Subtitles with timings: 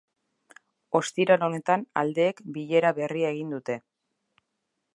[0.99, 3.77] Ostiral honetan aldeek bilera berria egin dute.